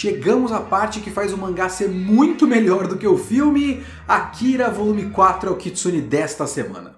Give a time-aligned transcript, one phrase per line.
[0.00, 3.82] Chegamos à parte que faz o mangá ser muito melhor do que o filme.
[4.06, 6.97] Akira Volume 4 é o Kitsune desta semana.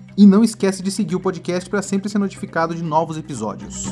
[0.17, 3.85] e não esquece de seguir o podcast para sempre ser notificado de novos episódios.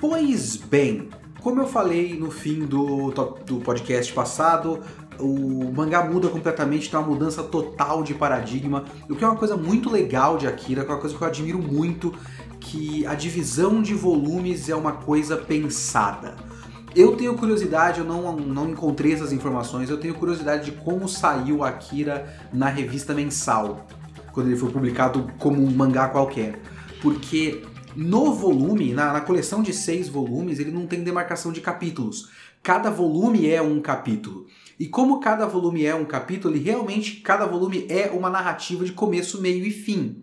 [0.00, 1.08] Pois bem,
[1.40, 3.10] como eu falei no fim do,
[3.46, 4.80] do podcast passado,
[5.18, 9.56] o mangá muda completamente, tem uma mudança total de paradigma, o que é uma coisa
[9.56, 12.12] muito legal de Akira, que é uma coisa que eu admiro muito,
[12.60, 16.34] que a divisão de volumes é uma coisa pensada.
[16.96, 21.62] Eu tenho curiosidade, eu não, não encontrei essas informações, eu tenho curiosidade de como saiu
[21.62, 23.86] Akira na revista mensal,
[24.32, 26.58] quando ele foi publicado como um mangá qualquer.
[27.02, 27.62] Porque
[27.94, 32.30] no volume, na, na coleção de seis volumes, ele não tem demarcação de capítulos.
[32.62, 34.46] Cada volume é um capítulo.
[34.80, 38.92] E como cada volume é um capítulo, ele realmente, cada volume é uma narrativa de
[38.92, 40.22] começo, meio e fim.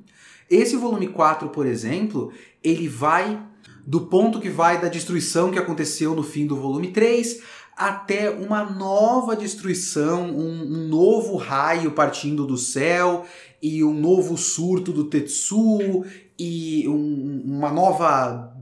[0.50, 3.40] Esse volume 4, por exemplo, ele vai
[3.86, 7.42] do ponto que vai da destruição que aconteceu no fim do volume 3
[7.76, 13.26] até uma nova destruição, um, um novo raio partindo do céu
[13.62, 16.06] e um novo surto do Tetsuo
[16.38, 18.56] e um, uma nova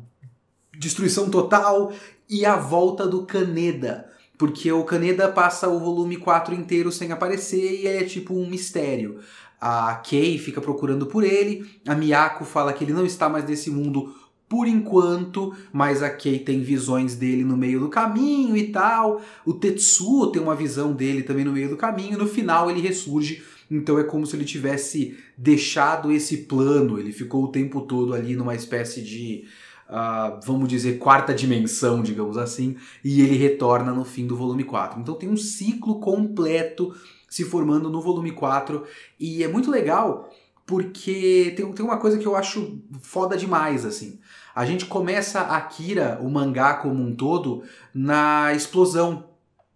[0.78, 1.92] destruição total
[2.30, 4.10] e a volta do Kaneda.
[4.38, 9.20] Porque o Kaneda passa o volume 4 inteiro sem aparecer e é tipo um mistério.
[9.60, 13.70] A Kei fica procurando por ele, a Miyako fala que ele não está mais nesse
[13.70, 14.16] mundo
[14.52, 19.22] por enquanto, mas a Kei tem visões dele no meio do caminho e tal.
[19.46, 22.18] O Tetsuo tem uma visão dele também no meio do caminho.
[22.18, 23.42] No final ele ressurge,
[23.72, 27.00] então é como se ele tivesse deixado esse plano.
[27.00, 29.46] Ele ficou o tempo todo ali numa espécie de,
[29.88, 32.76] uh, vamos dizer, quarta dimensão, digamos assim,
[33.06, 35.00] e ele retorna no fim do volume 4.
[35.00, 36.94] Então tem um ciclo completo
[37.30, 38.84] se formando no volume 4
[39.18, 40.30] e é muito legal
[40.72, 44.20] porque tem, tem uma coisa que eu acho foda demais, assim.
[44.54, 47.64] A gente começa Akira, o mangá como um todo,
[47.94, 49.26] na explosão.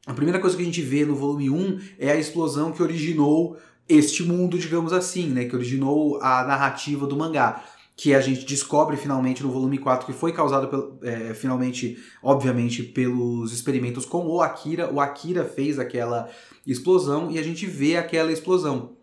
[0.06, 3.58] A primeira coisa que a gente vê no volume 1 é a explosão que originou
[3.88, 5.46] este mundo, digamos assim, né?
[5.46, 7.64] Que originou a narrativa do mangá.
[7.98, 12.84] Que a gente descobre finalmente no volume 4 que foi causado pelo, é, finalmente, obviamente,
[12.84, 14.94] pelos experimentos com o Akira.
[14.94, 16.30] O Akira fez aquela
[16.68, 18.95] explosão e a gente vê aquela explosão.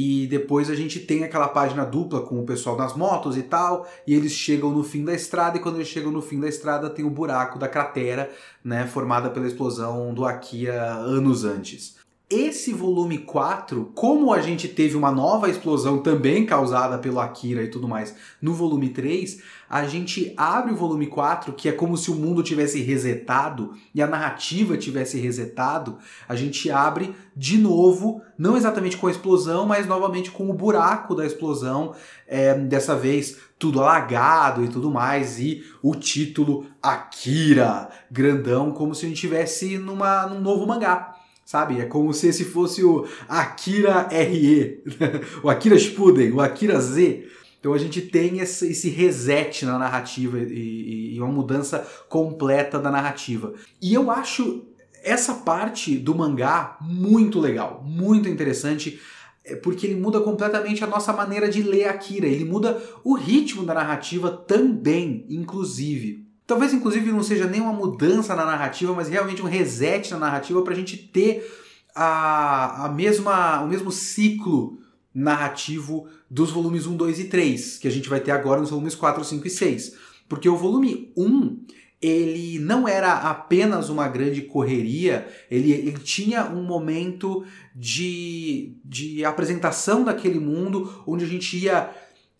[0.00, 3.84] E depois a gente tem aquela página dupla com o pessoal das motos e tal,
[4.06, 6.88] e eles chegam no fim da estrada, e quando eles chegam no fim da estrada
[6.88, 8.30] tem o buraco da cratera,
[8.62, 11.96] né, formada pela explosão do Akira anos antes.
[12.30, 17.70] Esse volume 4, como a gente teve uma nova explosão também causada pelo Akira e
[17.70, 22.10] tudo mais no volume 3, a gente abre o volume 4, que é como se
[22.10, 25.96] o mundo tivesse resetado e a narrativa tivesse resetado.
[26.28, 31.14] A gente abre de novo, não exatamente com a explosão, mas novamente com o buraco
[31.14, 31.94] da explosão,
[32.26, 39.06] é, dessa vez tudo alagado e tudo mais, e o título Akira, grandão, como se
[39.06, 41.17] a gente estivesse numa, num novo mangá
[41.48, 41.80] sabe?
[41.80, 44.82] É como se esse fosse o Akira RE,
[45.42, 47.26] o Akira Spuden, o Akira Z.
[47.58, 53.54] Então a gente tem esse, reset na narrativa e, e, uma mudança completa da narrativa.
[53.80, 54.66] E eu acho
[55.02, 59.00] essa parte do mangá muito legal, muito interessante,
[59.42, 62.26] é, porque ele muda completamente a nossa maneira de ler Akira.
[62.26, 66.27] Ele muda o ritmo da narrativa também, inclusive.
[66.48, 70.62] Talvez, inclusive, não seja nem uma mudança na narrativa, mas realmente um reset na narrativa
[70.62, 71.46] para a gente ter
[71.94, 74.78] a, a mesma, o mesmo ciclo
[75.14, 78.94] narrativo dos volumes 1, 2 e 3, que a gente vai ter agora nos volumes
[78.94, 79.94] 4, 5 e 6.
[80.26, 81.66] Porque o volume 1,
[82.00, 87.44] ele não era apenas uma grande correria, ele, ele tinha um momento
[87.76, 91.90] de, de apresentação daquele mundo, onde a gente ia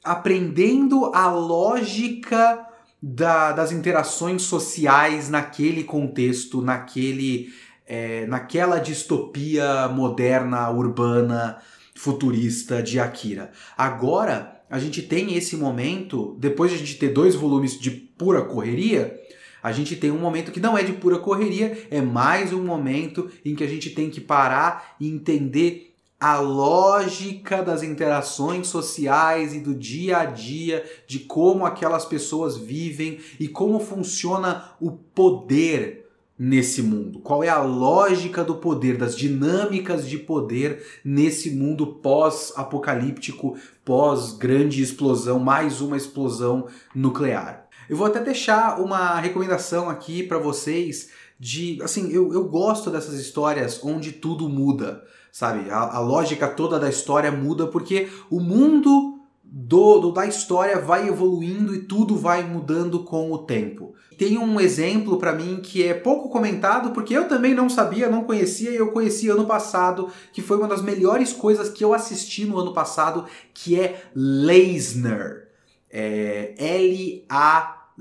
[0.03, 2.68] aprendendo a lógica
[3.03, 7.53] da, das interações sociais naquele contexto, naquele,
[7.87, 11.59] é, naquela distopia moderna, urbana,
[11.95, 13.51] futurista de Akira.
[13.77, 18.43] Agora a gente tem esse momento, depois de a gente ter dois volumes de pura
[18.43, 19.19] correria,
[19.63, 23.31] a gente tem um momento que não é de pura correria, é mais um momento
[23.45, 25.88] em que a gente tem que parar e entender
[26.21, 33.21] a lógica das interações sociais e do dia a dia, de como aquelas pessoas vivem
[33.39, 37.21] e como funciona o poder nesse mundo?
[37.21, 45.39] Qual é a lógica do poder, das dinâmicas de poder nesse mundo pós-apocalíptico, pós-grande explosão,
[45.39, 47.69] mais uma explosão nuclear?
[47.89, 51.11] Eu vou até deixar uma recomendação aqui para vocês
[51.41, 55.71] de, assim, eu, eu gosto dessas histórias onde tudo muda, sabe?
[55.71, 59.19] A, a lógica toda da história muda porque o mundo
[59.51, 63.95] do, do, da história vai evoluindo e tudo vai mudando com o tempo.
[64.19, 68.25] Tem um exemplo para mim que é pouco comentado porque eu também não sabia, não
[68.25, 72.45] conhecia e eu conheci ano passado, que foi uma das melhores coisas que eu assisti
[72.45, 75.49] no ano passado, que é Leisner.
[75.91, 77.95] É L-A-Z-N-E-R.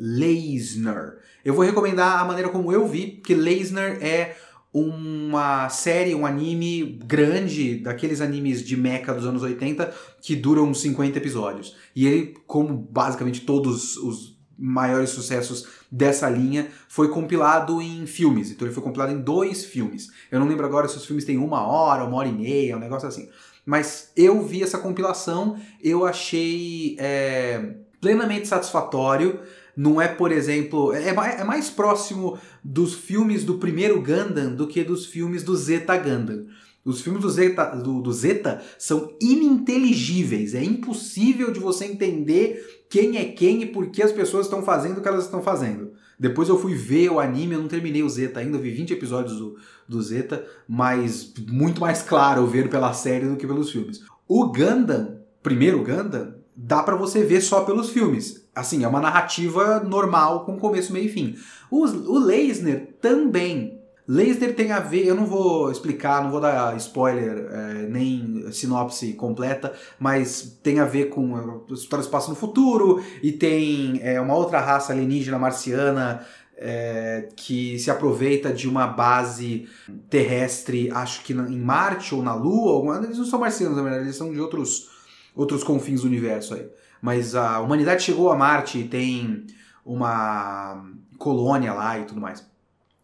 [0.00, 1.18] Leisner.
[1.44, 4.34] Eu vou recomendar a maneira como eu vi, porque Leisner é
[4.72, 11.18] uma série, um anime grande, daqueles animes de mecha dos anos 80, que duram 50
[11.18, 11.76] episódios.
[11.94, 18.50] E ele, como basicamente todos os maiores sucessos dessa linha, foi compilado em filmes.
[18.50, 20.08] Então ele foi compilado em dois filmes.
[20.30, 22.80] Eu não lembro agora se os filmes têm uma hora, uma hora e meia, um
[22.80, 23.28] negócio assim.
[23.66, 29.40] Mas eu vi essa compilação, eu achei é, plenamente satisfatório
[29.76, 34.84] não é, por exemplo, é, é mais próximo dos filmes do primeiro Gundam do que
[34.84, 36.46] dos filmes do Zeta Gundam.
[36.84, 43.16] Os filmes do Zeta, do, do Zeta são ininteligíveis, é impossível de você entender quem
[43.16, 45.92] é quem e por que as pessoas estão fazendo o que elas estão fazendo.
[46.18, 48.92] Depois eu fui ver o anime, eu não terminei o Zeta ainda, eu vi 20
[48.92, 49.56] episódios do,
[49.88, 54.00] do Zeta, mas muito mais claro ver pela série do que pelos filmes.
[54.28, 58.46] O Gundam, primeiro Gundam, dá para você ver só pelos filmes.
[58.54, 61.36] Assim, é uma narrativa normal com começo, meio e fim.
[61.70, 63.80] O, o Leisner também.
[64.06, 69.12] Leisner tem a ver, eu não vou explicar, não vou dar spoiler, é, nem sinopse
[69.14, 74.34] completa, mas tem a ver com a história espaço no futuro e tem é, uma
[74.34, 76.26] outra raça alienígena marciana
[76.56, 79.68] é, que se aproveita de uma base
[80.10, 84.04] terrestre, acho que em Marte ou na Lua, alguma, eles não são marcianos, na verdade,
[84.04, 84.91] eles são de outros
[85.34, 86.66] outros confins do universo aí.
[87.00, 89.46] Mas a humanidade chegou a Marte e tem
[89.84, 90.84] uma
[91.18, 92.44] colônia lá e tudo mais.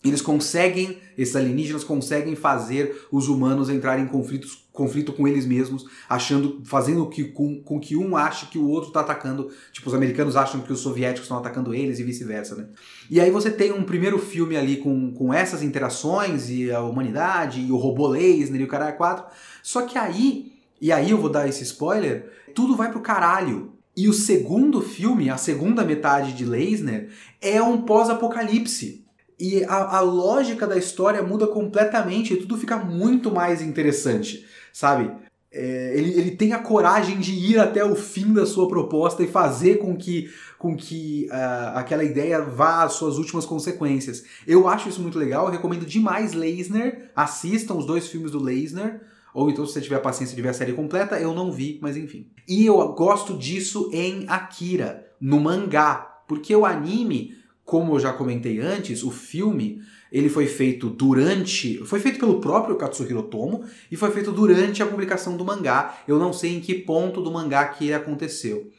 [0.04, 5.86] Eles conseguem, esses alienígenas conseguem fazer os humanos entrarem em conflitos, conflito com eles mesmos,
[6.08, 9.50] achando, fazendo que, com, com que um ache que o outro está atacando.
[9.72, 12.68] Tipo, os americanos acham que os soviéticos estão atacando eles e vice-versa, né?
[13.10, 17.60] E aí você tem um primeiro filme ali com, com essas interações e a humanidade
[17.60, 19.24] e o robô laser e o cara 4.
[19.64, 20.47] Só que aí
[20.80, 23.72] e aí eu vou dar esse spoiler, tudo vai pro caralho.
[23.96, 27.08] E o segundo filme, a segunda metade de Leisner,
[27.40, 29.04] é um pós-apocalipse.
[29.40, 35.10] E a, a, lógica da história muda completamente e tudo fica muito mais interessante, sabe?
[35.50, 39.28] É, ele, ele tem a coragem de ir até o fim da sua proposta e
[39.28, 44.24] fazer com que, com que uh, aquela ideia vá às suas últimas consequências.
[44.46, 47.10] Eu acho isso muito legal, recomendo demais Leisner.
[47.16, 49.00] Assistam os dois filmes do Leisner.
[49.34, 51.96] Ou então, se você tiver paciência de ver a série completa, eu não vi, mas
[51.96, 52.26] enfim.
[52.46, 58.60] E eu gosto disso em Akira, no mangá, porque o anime, como eu já comentei
[58.60, 59.80] antes, o filme,
[60.10, 64.86] ele foi feito durante, foi feito pelo próprio Katsuhiro Tomo e foi feito durante a
[64.86, 65.98] publicação do mangá.
[66.08, 68.70] Eu não sei em que ponto do mangá que ele aconteceu.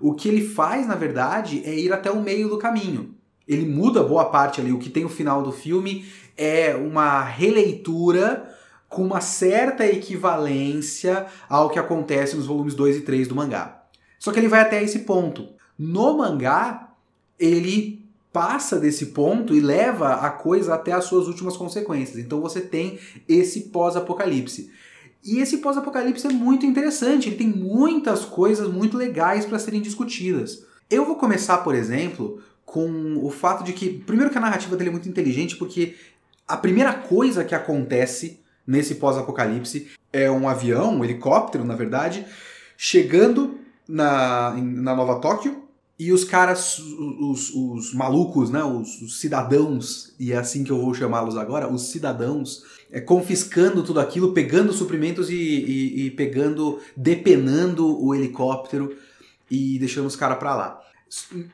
[0.00, 3.14] O que ele faz, na verdade, é ir até o meio do caminho.
[3.48, 4.72] Ele muda boa parte ali.
[4.72, 6.04] O que tem o final do filme
[6.36, 8.55] é uma releitura
[8.88, 13.82] com uma certa equivalência ao que acontece nos volumes 2 e 3 do mangá.
[14.18, 15.48] Só que ele vai até esse ponto.
[15.78, 16.92] No mangá,
[17.38, 22.18] ele passa desse ponto e leva a coisa até as suas últimas consequências.
[22.18, 24.70] Então você tem esse pós-apocalipse.
[25.24, 30.64] E esse pós-apocalipse é muito interessante, ele tem muitas coisas muito legais para serem discutidas.
[30.88, 34.90] Eu vou começar, por exemplo, com o fato de que, primeiro que a narrativa dele
[34.90, 35.96] é muito inteligente, porque
[36.46, 42.26] a primeira coisa que acontece nesse pós-apocalipse é um avião, um helicóptero, na verdade,
[42.76, 43.58] chegando
[43.88, 45.62] na, na Nova Tóquio
[45.98, 50.78] e os caras, os, os malucos, né, os, os, cidadãos, e é assim que eu
[50.78, 56.80] vou chamá-los agora, os cidadãos, é, confiscando tudo aquilo, pegando suprimentos e, e, e pegando,
[56.94, 58.94] depenando o helicóptero
[59.50, 60.80] e deixando os caras para lá.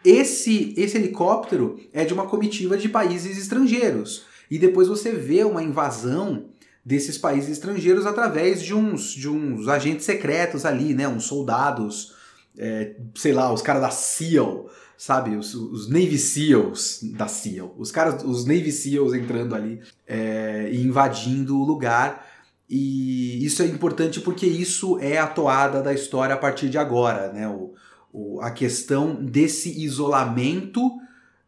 [0.05, 4.25] Esse, esse helicóptero é de uma comitiva de países estrangeiros.
[4.51, 6.47] E depois você vê uma invasão
[6.85, 11.07] desses países estrangeiros através de uns, de uns agentes secretos ali, né?
[11.07, 12.15] Uns soldados,
[12.59, 15.37] é, sei lá, os caras da SEAL, sabe?
[15.37, 17.75] Os, os, Navy SEALs da SEAL.
[17.79, 22.27] Os caras, os Navy SEALs entrando ali é, e invadindo o lugar.
[22.69, 27.33] E isso é importante porque isso é a toada da história a partir de agora,
[27.33, 27.49] né?
[27.49, 27.75] O,
[28.13, 30.91] o, a questão desse isolamento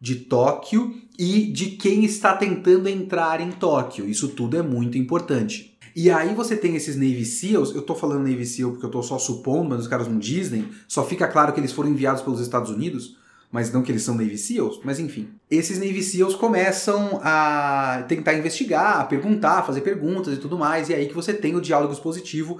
[0.00, 4.08] de Tóquio e de quem está tentando entrar em Tóquio.
[4.08, 5.76] Isso tudo é muito importante.
[5.96, 9.00] E aí você tem esses Navy SEALs, eu tô falando Navy SEAL porque eu tô
[9.00, 12.40] só supondo, mas os caras não dizem, só fica claro que eles foram enviados pelos
[12.40, 13.16] Estados Unidos,
[13.52, 15.28] mas não que eles são Navy SEALs, mas enfim.
[15.48, 20.88] Esses Navy SEALs começam a tentar investigar, a perguntar, a fazer perguntas e tudo mais,
[20.88, 22.58] e é aí que você tem o diálogo expositivo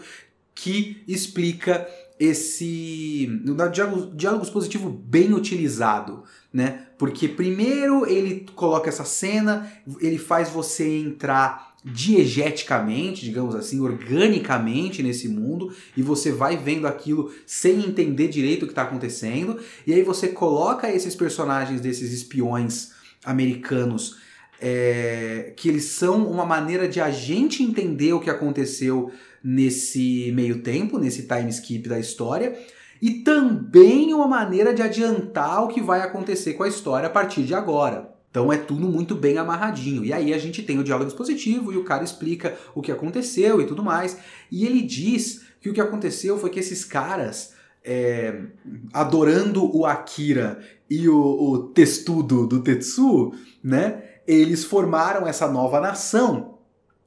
[0.55, 1.89] que explica
[2.21, 3.29] esse
[3.73, 6.84] diálogo, diálogo expositivo bem utilizado, né?
[6.99, 9.71] Porque primeiro ele coloca essa cena,
[10.01, 17.31] ele faz você entrar diegeticamente, digamos assim, organicamente nesse mundo, e você vai vendo aquilo
[17.47, 22.93] sem entender direito o que está acontecendo, e aí você coloca esses personagens desses espiões
[23.23, 24.17] americanos
[24.61, 30.63] é, que eles são uma maneira de a gente entender o que aconteceu nesse meio
[30.63, 32.59] tempo, nesse time skip da história,
[33.05, 37.43] e também uma maneira de adiantar o que vai acontecer com a história a partir
[37.43, 38.11] de agora.
[38.31, 40.03] Então é tudo muito bem amarradinho.
[40.07, 43.61] E aí a gente tem o diálogo expositivo e o cara explica o que aconteceu
[43.61, 44.17] e tudo mais.
[44.51, 47.53] E ele diz que o que aconteceu foi que esses caras,
[47.85, 48.41] é,
[48.91, 54.03] adorando o Akira e o, o testudo do Tetsu, né?
[54.27, 56.55] Eles formaram essa nova nação.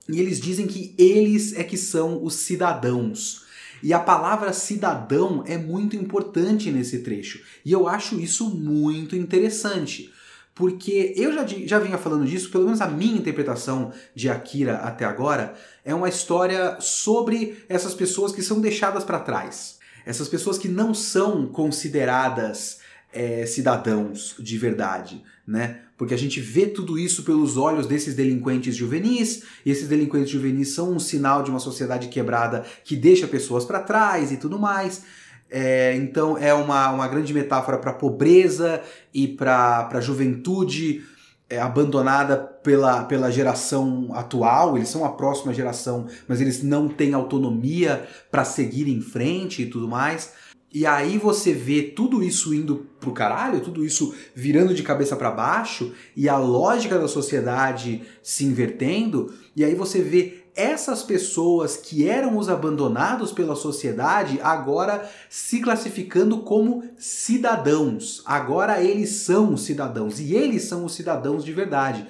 [0.08, 3.47] E eles dizem que eles é que são os cidadãos.
[3.82, 7.42] E a palavra cidadão é muito importante nesse trecho.
[7.64, 10.12] E eu acho isso muito interessante.
[10.54, 15.06] Porque eu já, já vinha falando disso, pelo menos a minha interpretação de Akira até
[15.06, 15.54] agora,
[15.86, 19.78] é uma história sobre essas pessoas que são deixadas para trás.
[20.04, 22.80] Essas pessoas que não são consideradas
[23.14, 25.80] é, cidadãos de verdade, né?
[25.98, 30.70] Porque a gente vê tudo isso pelos olhos desses delinquentes juvenis, e esses delinquentes juvenis
[30.70, 35.04] são um sinal de uma sociedade quebrada que deixa pessoas para trás e tudo mais.
[35.50, 38.82] É, então é uma, uma grande metáfora para pobreza
[39.14, 41.06] e para a juventude
[41.50, 44.76] é, abandonada pela, pela geração atual.
[44.76, 49.66] Eles são a próxima geração, mas eles não têm autonomia para seguir em frente e
[49.68, 50.34] tudo mais.
[50.74, 55.32] E aí você vê tudo isso indo pro caralho, tudo isso virando de cabeça para
[55.32, 62.10] baixo e a lógica da sociedade se invertendo, e aí você vê essas pessoas que
[62.10, 68.24] eram os abandonados pela sociedade agora se classificando como cidadãos.
[68.26, 72.08] Agora eles são os cidadãos e eles são os cidadãos de verdade.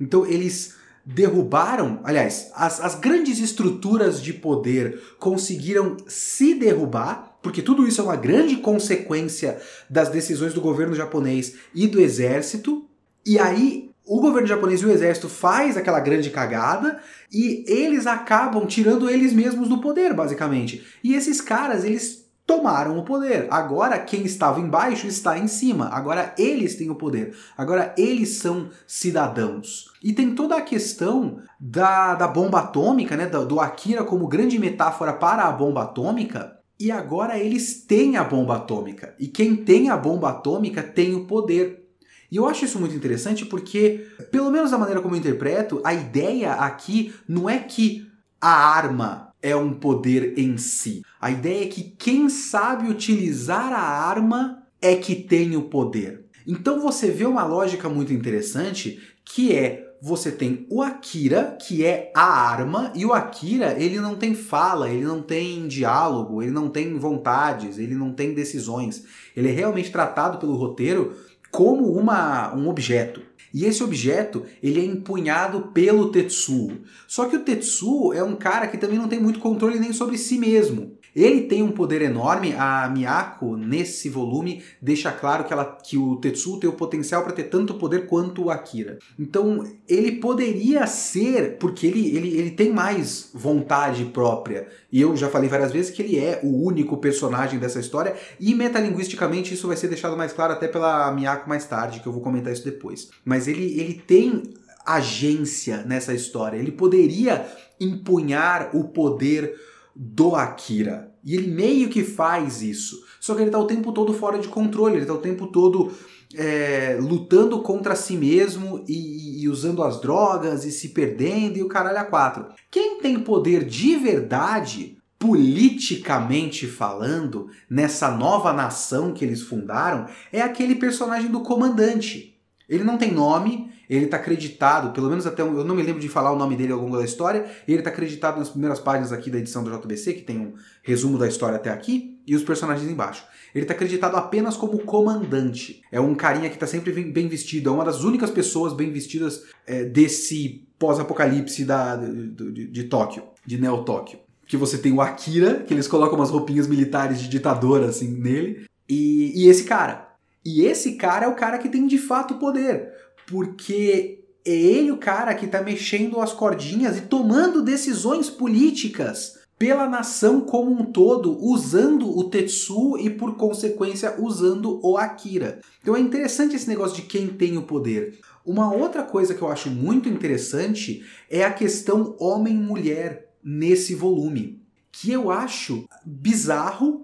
[0.00, 0.74] Então eles
[1.04, 8.04] derrubaram, aliás, as, as grandes estruturas de poder conseguiram se derrubar porque tudo isso é
[8.04, 12.84] uma grande consequência das decisões do governo japonês e do exército.
[13.24, 16.98] E aí o governo japonês e o exército faz aquela grande cagada
[17.32, 20.84] e eles acabam tirando eles mesmos do poder, basicamente.
[21.04, 23.46] E esses caras, eles tomaram o poder.
[23.48, 25.88] Agora quem estava embaixo está em cima.
[25.92, 27.32] Agora eles têm o poder.
[27.56, 29.92] Agora eles são cidadãos.
[30.02, 33.26] E tem toda a questão da, da bomba atômica, né?
[33.26, 38.24] Do, do Akira como grande metáfora para a bomba atômica e agora eles têm a
[38.24, 39.14] bomba atômica.
[39.18, 41.84] E quem tem a bomba atômica tem o poder.
[42.30, 45.94] E eu acho isso muito interessante porque, pelo menos da maneira como eu interpreto, a
[45.94, 48.06] ideia aqui não é que
[48.40, 51.02] a arma é um poder em si.
[51.20, 56.26] A ideia é que quem sabe utilizar a arma é que tem o poder.
[56.46, 62.12] Então você vê uma lógica muito interessante que é você tem o Akira, que é
[62.14, 66.68] a arma, e o Akira, ele não tem fala, ele não tem diálogo, ele não
[66.68, 69.02] tem vontades, ele não tem decisões.
[69.36, 71.16] Ele é realmente tratado pelo roteiro
[71.50, 73.20] como uma, um objeto.
[73.52, 76.82] E esse objeto, ele é empunhado pelo Tetsuo.
[77.08, 80.16] Só que o Tetsuo é um cara que também não tem muito controle nem sobre
[80.18, 80.95] si mesmo.
[81.16, 86.16] Ele tem um poder enorme, a Miyako, nesse volume, deixa claro que, ela, que o
[86.16, 88.98] Tetsuo tem o potencial para ter tanto poder quanto o Akira.
[89.18, 94.68] Então, ele poderia ser, porque ele, ele, ele tem mais vontade própria.
[94.92, 98.54] E eu já falei várias vezes que ele é o único personagem dessa história, e
[98.54, 102.20] metalinguisticamente isso vai ser deixado mais claro até pela Miyako mais tarde, que eu vou
[102.20, 103.08] comentar isso depois.
[103.24, 104.42] Mas ele, ele tem
[104.84, 107.46] agência nessa história, ele poderia
[107.80, 109.54] empunhar o poder
[109.96, 111.12] do Akira.
[111.24, 113.04] E ele meio que faz isso.
[113.20, 115.90] Só que ele tá o tempo todo fora de controle, ele tá o tempo todo
[116.34, 121.68] é, lutando contra si mesmo e, e, usando as drogas e se perdendo e o
[121.68, 122.46] caralho a quatro.
[122.70, 130.74] Quem tem poder de verdade, politicamente falando, nessa nova nação que eles fundaram, é aquele
[130.74, 132.38] personagem do comandante.
[132.68, 136.08] Ele não tem nome, ele está acreditado, pelo menos até eu não me lembro de
[136.08, 139.30] falar o nome dele ao longo da história, ele está acreditado nas primeiras páginas aqui
[139.30, 142.90] da edição do JBC, que tem um resumo da história até aqui, e os personagens
[142.90, 143.24] embaixo.
[143.54, 145.80] Ele está acreditado apenas como comandante.
[145.92, 149.44] É um carinha que está sempre bem vestido, é uma das únicas pessoas bem vestidas
[149.66, 154.18] é, desse pós-apocalipse de, de, de Tóquio, de Neo-Tóquio.
[154.46, 158.66] Que você tem o Akira, que eles colocam umas roupinhas militares de ditador assim nele,
[158.88, 160.06] e, e esse cara.
[160.44, 162.95] E esse cara é o cara que tem de fato poder
[163.26, 169.88] porque é ele o cara que está mexendo as cordinhas e tomando decisões políticas pela
[169.88, 175.60] nação como um todo, usando o Tetsu e por consequência usando o Akira.
[175.82, 178.18] Então é interessante esse negócio de quem tem o poder.
[178.44, 185.10] Uma outra coisa que eu acho muito interessante é a questão homem-mulher nesse volume, que
[185.10, 187.02] eu acho bizarro,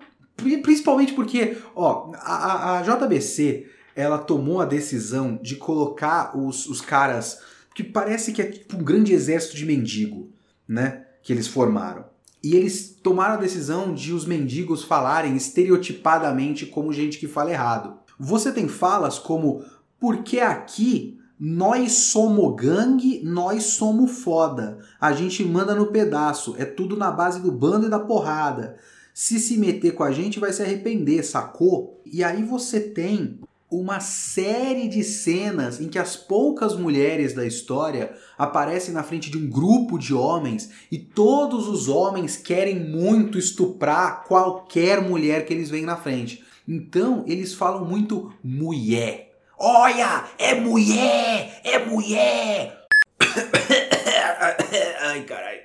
[0.63, 7.41] principalmente porque, ó, a, a JBC ela tomou a decisão de colocar os, os caras
[7.75, 10.31] que parece que é tipo um grande exército de mendigo,
[10.69, 11.07] né?
[11.23, 12.05] Que eles formaram.
[12.43, 17.95] E eles tomaram a decisão de os mendigos falarem estereotipadamente como gente que fala errado.
[18.19, 19.65] Você tem falas como
[19.99, 24.79] porque aqui nós somos gangue, nós somos foda.
[25.01, 28.77] A gente manda no pedaço, é tudo na base do bando e da porrada.
[29.15, 32.01] Se se meter com a gente vai se arrepender, sacou?
[32.05, 33.41] E aí você tem
[33.73, 39.39] uma série de cenas em que as poucas mulheres da história aparecem na frente de
[39.39, 45.71] um grupo de homens e todos os homens querem muito estuprar qualquer mulher que eles
[45.71, 46.45] veem na frente.
[46.69, 49.41] Então eles falam muito mulher.
[49.59, 52.79] Olha, é mulher, é mulher.
[55.01, 55.63] Ai, caralho.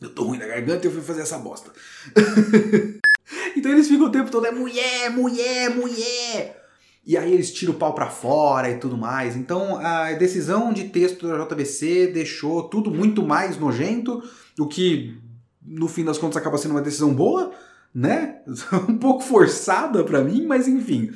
[0.00, 1.72] Eu tô ruim na garganta e eu fui fazer essa bosta.
[3.56, 6.63] então eles ficam o tempo todo é mulher, mulher, mulher
[7.06, 9.36] e aí eles tiram o pau para fora e tudo mais.
[9.36, 14.22] Então a decisão de texto da JBC deixou tudo muito mais nojento,
[14.58, 15.18] o que
[15.62, 17.52] no fim das contas acaba sendo uma decisão boa,
[17.94, 18.40] né?
[18.88, 21.10] um pouco forçada para mim, mas enfim.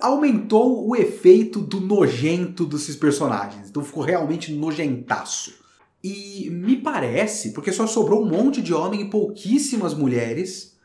[0.00, 3.68] Aumentou o efeito do nojento desses personagens.
[3.68, 5.54] Então ficou realmente nojentaço.
[6.02, 10.76] E me parece, porque só sobrou um monte de homem e pouquíssimas mulheres,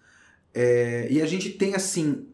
[0.54, 2.28] é, e a gente tem assim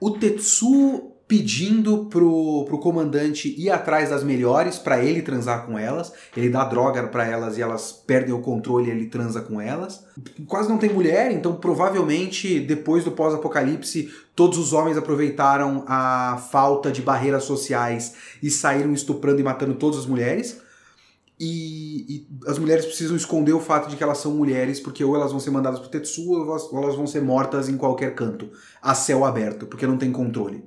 [0.00, 6.12] o Tetsu pedindo pro, pro comandante ir atrás das melhores para ele transar com elas.
[6.36, 10.04] Ele dá droga para elas e elas perdem o controle e ele transa com elas.
[10.46, 16.92] Quase não tem mulher, então provavelmente depois do pós-apocalipse todos os homens aproveitaram a falta
[16.92, 20.60] de barreiras sociais e saíram estuprando e matando todas as mulheres.
[21.38, 25.14] E, e, as mulheres precisam esconder o fato de que elas são mulheres, porque ou
[25.14, 28.14] elas vão ser mandadas pro Tetsu ou elas, ou elas vão ser mortas em qualquer
[28.14, 30.64] canto, a céu aberto, porque não tem controle.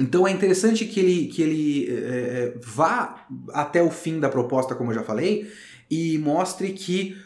[0.00, 4.74] Então é interessante que ele, que ele é, é, vá até o fim da proposta,
[4.74, 5.50] como eu já falei,
[5.90, 7.16] e mostre que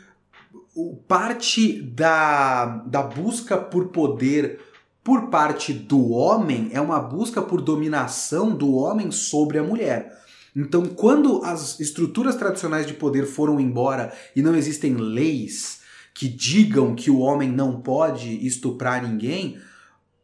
[1.06, 4.58] parte da, da busca por poder
[5.04, 10.23] por parte do homem é uma busca por dominação do homem sobre a mulher.
[10.54, 15.80] Então, quando as estruturas tradicionais de poder foram embora e não existem leis
[16.14, 19.58] que digam que o homem não pode estuprar ninguém,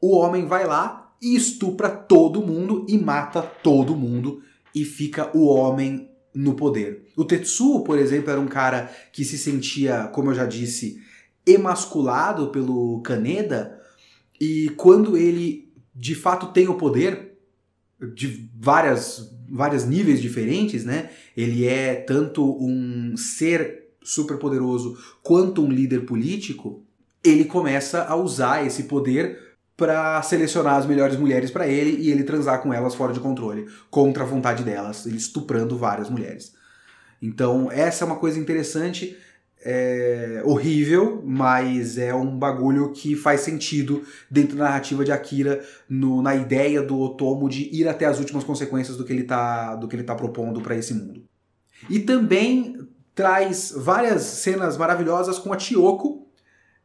[0.00, 4.40] o homem vai lá e estupra todo mundo e mata todo mundo
[4.74, 7.08] e fica o homem no poder.
[7.16, 11.02] O Tetsuo, por exemplo, era um cara que se sentia, como eu já disse,
[11.44, 13.80] emasculado pelo Kaneda
[14.40, 17.36] e quando ele de fato tem o poder
[18.14, 21.10] de várias vários níveis diferentes, né?
[21.36, 26.82] Ele é tanto um ser super poderoso quanto um líder político.
[27.22, 29.38] Ele começa a usar esse poder
[29.76, 33.66] para selecionar as melhores mulheres para ele e ele transar com elas fora de controle,
[33.90, 36.52] contra a vontade delas, ele estuprando várias mulheres.
[37.20, 39.16] Então, essa é uma coisa interessante
[39.62, 46.22] é horrível, mas é um bagulho que faz sentido dentro da narrativa de Akira, no,
[46.22, 49.86] na ideia do Otomo de ir até as últimas consequências do que ele está do
[49.86, 51.22] que ele tá propondo para esse mundo.
[51.88, 52.78] E também
[53.14, 56.26] traz várias cenas maravilhosas com a Chioko,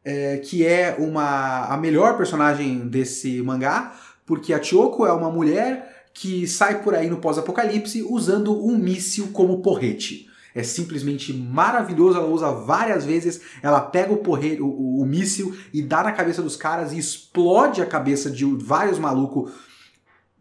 [0.04, 6.06] é, que é uma a melhor personagem desse mangá, porque a Chioko é uma mulher
[6.12, 10.26] que sai por aí no pós-apocalipse usando um míssil como porrete.
[10.56, 12.16] É simplesmente maravilhoso.
[12.16, 16.12] Ela usa várias vezes, ela pega o, porre, o, o, o míssil e dá na
[16.12, 19.52] cabeça dos caras e explode a cabeça de vários malucos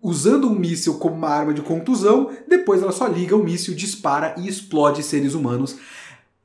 [0.01, 2.31] usando o míssil como uma arma de contusão.
[2.47, 5.77] Depois ela só liga o míssil, dispara e explode seres humanos.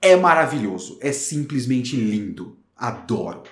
[0.02, 2.58] É maravilhoso, é simplesmente lindo.
[2.76, 3.44] Adoro.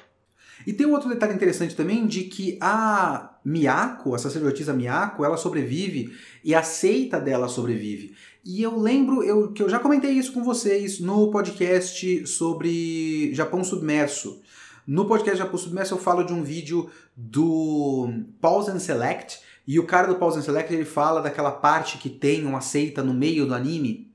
[0.67, 5.37] E tem um outro detalhe interessante também de que a Miyako, a sacerdotisa Miyako, ela
[5.37, 8.15] sobrevive e a seita dela sobrevive.
[8.45, 13.65] E eu lembro eu, que eu já comentei isso com vocês no podcast sobre Japão
[13.65, 14.41] Submerso.
[14.87, 18.09] No podcast Japão Submerso eu falo de um vídeo do
[18.41, 22.09] Pause and Select, e o cara do Pause and Select ele fala daquela parte que
[22.09, 24.09] tem uma seita no meio do anime,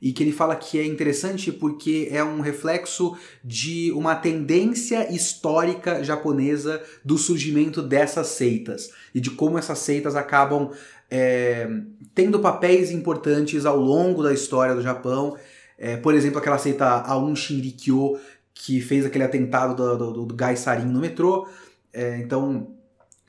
[0.00, 6.04] e que ele fala que é interessante porque é um reflexo de uma tendência histórica
[6.04, 10.70] japonesa do surgimento dessas seitas e de como essas seitas acabam
[11.10, 11.68] é,
[12.14, 15.36] tendo papéis importantes ao longo da história do Japão.
[15.78, 18.18] É, por exemplo, aquela seita Aum Shinrikyo
[18.52, 21.46] que fez aquele atentado do, do, do Gai Sarin no metrô.
[21.92, 22.74] É, então,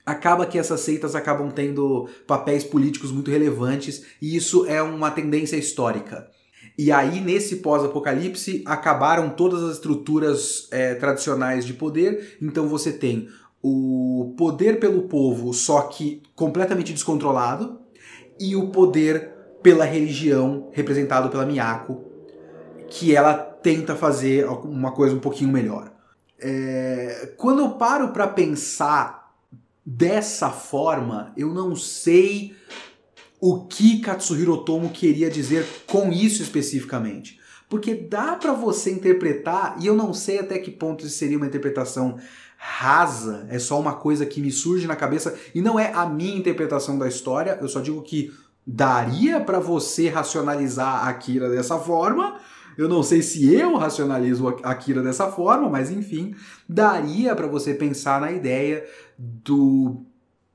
[0.06, 5.56] acaba que essas seitas acabam tendo papéis políticos muito relevantes e isso é uma tendência
[5.56, 6.28] histórica.
[6.78, 12.38] E aí, nesse pós-apocalipse, acabaram todas as estruturas é, tradicionais de poder.
[12.42, 13.28] Então você tem
[13.62, 17.80] o poder pelo povo, só que completamente descontrolado,
[18.39, 22.06] e o poder pela religião, representado pela Miyako,
[22.89, 25.91] que ela tenta fazer uma coisa um pouquinho melhor.
[26.39, 27.34] É...
[27.38, 29.36] Quando eu paro para pensar
[29.86, 32.56] dessa forma, eu não sei
[33.41, 37.38] o que Katsuhiro Otomo queria dizer com isso especificamente.
[37.70, 41.46] Porque dá para você interpretar, e eu não sei até que ponto isso seria uma
[41.46, 42.18] interpretação
[42.58, 46.36] rasa, é só uma coisa que me surge na cabeça e não é a minha
[46.36, 48.34] interpretação da história, eu só digo que
[48.68, 52.38] daria para você racionalizar Akira dessa forma.
[52.78, 56.36] Eu não sei se eu racionalizo Akira dessa forma, mas enfim,
[56.68, 58.86] daria para você pensar na ideia
[59.18, 60.06] do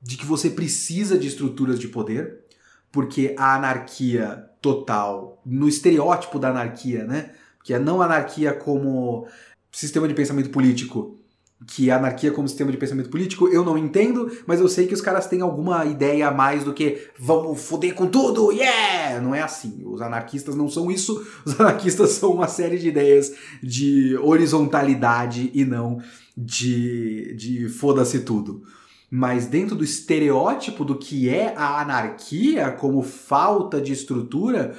[0.01, 2.45] de que você precisa de estruturas de poder,
[2.91, 7.29] porque a anarquia total, no estereótipo da anarquia, né?
[7.63, 9.27] Que é não anarquia como
[9.71, 11.19] sistema de pensamento político,
[11.67, 14.93] que a anarquia como sistema de pensamento político, eu não entendo, mas eu sei que
[14.95, 19.21] os caras têm alguma ideia a mais do que vamos foder com tudo, yeah!
[19.21, 19.83] Não é assim.
[19.85, 21.23] Os anarquistas não são isso.
[21.45, 26.01] Os anarquistas são uma série de ideias de horizontalidade e não
[26.35, 28.63] de, de foda-se tudo
[29.09, 34.75] mas dentro do estereótipo do que é a anarquia como falta de estrutura,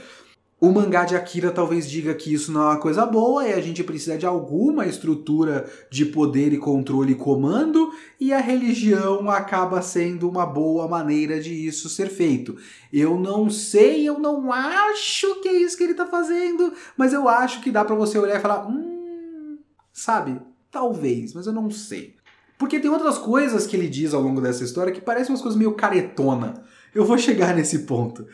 [0.59, 3.61] o mangá de Akira talvez diga que isso não é uma coisa boa e a
[3.61, 9.83] gente precisa de alguma estrutura de poder e controle e comando, e a religião acaba
[9.83, 12.57] sendo uma boa maneira de isso ser feito.
[12.91, 17.29] Eu não sei, eu não acho que é isso que ele está fazendo, mas eu
[17.29, 19.59] acho que dá para você olhar e falar, hum,
[19.93, 20.41] sabe?
[20.71, 22.16] Talvez, mas eu não sei.
[22.59, 25.59] Porque tem outras coisas que ele diz ao longo dessa história que parecem umas coisas
[25.59, 26.63] meio caretona.
[26.95, 28.27] Eu vou chegar nesse ponto.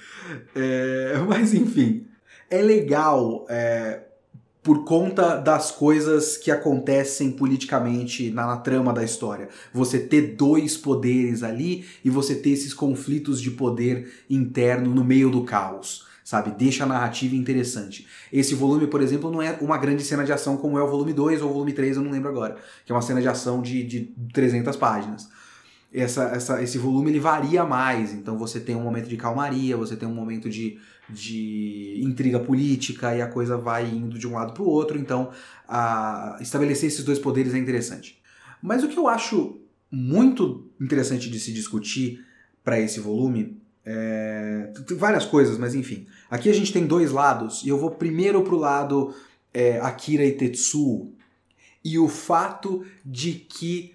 [0.54, 2.06] É, mas enfim,
[2.48, 4.02] é legal é,
[4.62, 9.48] por conta das coisas que acontecem politicamente na, na, trama da história.
[9.74, 15.30] Você ter dois poderes ali e você ter esses conflitos de poder interno no meio
[15.30, 16.52] do caos sabe?
[16.52, 18.06] Deixa a narrativa interessante.
[18.32, 21.12] Esse volume, por exemplo, não é uma grande cena de ação como é o volume
[21.12, 23.62] 2 ou o volume 3, eu não lembro agora, que é uma cena de ação
[23.62, 25.28] de, de 300 páginas.
[25.92, 29.94] Essa, essa, esse volume ele varia mais, então você tem um momento de calmaria, você
[29.94, 34.54] tem um momento de, de intriga política e a coisa vai indo de um lado
[34.54, 35.30] para o outro, então
[35.68, 38.22] a, estabelecer esses dois poderes é interessante.
[38.62, 42.24] Mas o que eu acho muito interessante de se discutir
[42.64, 46.07] para esse volume é, várias coisas, mas enfim.
[46.31, 49.14] Aqui a gente tem dois lados, e eu vou primeiro pro lado
[49.53, 51.12] é, Akira e Tetsuo,
[51.85, 53.95] e o fato de que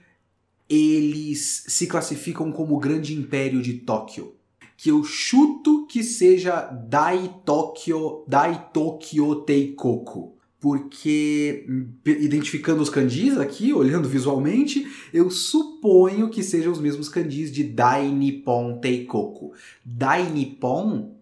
[0.69, 4.36] eles se classificam como o grande império de Tóquio.
[4.76, 11.65] Que eu chuto que seja Dai Tokyo, Dai Tokyo Teikoku porque
[12.06, 18.08] identificando os kanjis aqui, olhando visualmente, eu suponho que sejam os mesmos kanjis de Dai
[18.08, 19.54] Nippon Teikoku.
[19.86, 21.15] Dai Nippon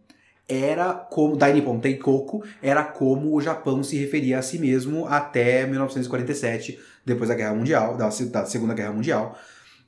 [0.48, 5.66] era como Dai Nippon Teikoku era como o Japão se referia a si mesmo até
[5.66, 9.38] 1947, depois da Guerra Mundial, da, da Segunda Guerra Mundial,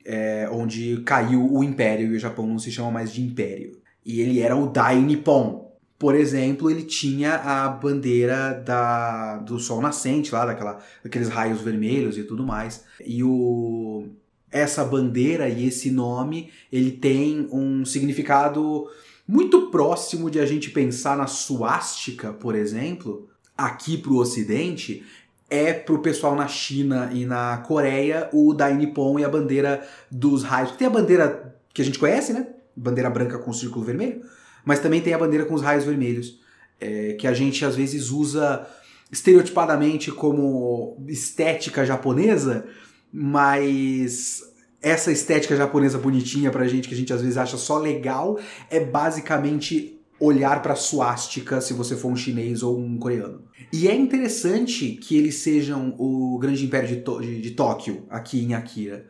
[0.04, 3.80] é, onde caiu o Império e o Japão não se chama mais de Império.
[4.04, 5.67] E ele era o Dai Nippon,
[5.98, 12.16] por exemplo, ele tinha a bandeira da, do sol nascente, lá, daquela, daqueles raios vermelhos
[12.16, 12.84] e tudo mais.
[13.04, 14.06] E o,
[14.50, 18.86] essa bandeira e esse nome, ele tem um significado
[19.26, 23.28] muito próximo de a gente pensar na suástica, por exemplo.
[23.56, 25.04] aqui para o Ocidente
[25.50, 29.86] é para o pessoal na China e na Coreia o Dai Nippon e a bandeira
[30.10, 30.72] dos raios.
[30.72, 32.46] Tem a bandeira que a gente conhece, né?
[32.76, 34.22] Bandeira branca com círculo vermelho,
[34.68, 36.38] mas também tem a bandeira com os raios vermelhos,
[36.78, 38.68] é, que a gente às vezes usa
[39.10, 42.66] estereotipadamente como estética japonesa,
[43.10, 44.42] mas
[44.82, 48.78] essa estética japonesa bonitinha pra gente, que a gente às vezes acha só legal, é
[48.78, 53.44] basicamente olhar para suástica se você for um chinês ou um coreano.
[53.72, 58.52] E é interessante que eles sejam o grande império de, de, de Tóquio aqui em
[58.52, 59.06] Akira.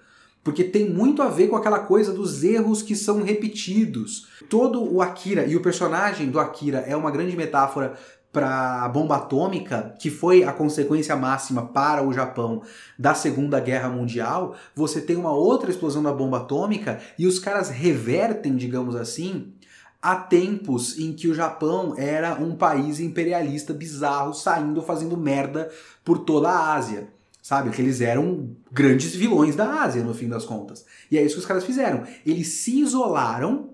[0.48, 4.28] Porque tem muito a ver com aquela coisa dos erros que são repetidos.
[4.48, 7.98] Todo o Akira e o personagem do Akira é uma grande metáfora
[8.32, 12.62] para a bomba atômica, que foi a consequência máxima para o Japão
[12.98, 17.68] da Segunda Guerra Mundial, você tem uma outra explosão da bomba atômica e os caras
[17.68, 19.52] revertem, digamos assim,
[20.00, 25.70] a tempos em que o Japão era um país imperialista bizarro, saindo fazendo merda
[26.02, 27.17] por toda a Ásia.
[27.48, 27.70] Sabe?
[27.70, 30.84] Que eles eram grandes vilões da Ásia, no fim das contas.
[31.10, 32.04] E é isso que os caras fizeram.
[32.26, 33.70] Eles se isolaram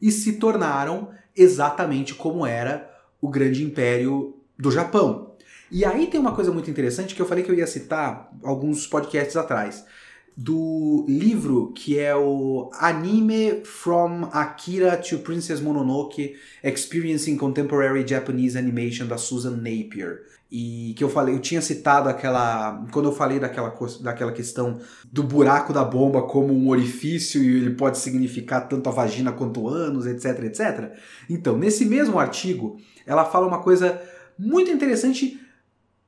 [0.00, 5.36] e se tornaram exatamente como era o grande império do Japão.
[5.70, 8.88] E aí tem uma coisa muito interessante que eu falei que eu ia citar alguns
[8.88, 9.86] podcasts atrás.
[10.36, 19.06] Do livro que é o Anime from Akira to Princess Mononoke Experiencing Contemporary Japanese Animation
[19.06, 20.22] da Susan Napier.
[20.50, 22.84] E que eu falei, eu tinha citado aquela.
[22.92, 27.70] Quando eu falei daquela, daquela questão do buraco da bomba como um orifício e ele
[27.70, 30.92] pode significar tanto a vagina quanto anos, etc, etc.
[31.28, 33.98] Então, nesse mesmo artigo, ela fala uma coisa
[34.38, 35.40] muito interessante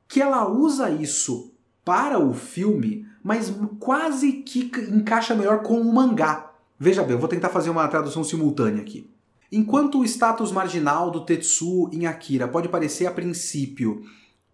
[0.07, 6.53] que ela usa isso para o filme, mas quase que encaixa melhor com o mangá.
[6.79, 9.11] Veja bem, eu vou tentar fazer uma tradução simultânea aqui.
[9.51, 14.03] Enquanto o status marginal do Tetsu em Akira pode parecer a princípio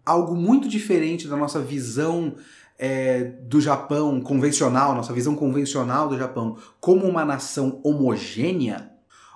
[0.05, 2.35] algo muito diferente da nossa visão
[2.79, 8.89] é, do Japão convencional, nossa visão convencional do Japão, como uma nação homogênea,